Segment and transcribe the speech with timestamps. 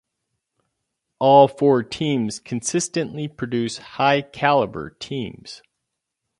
[1.19, 5.61] All four teams consistently produce high-caliber teams.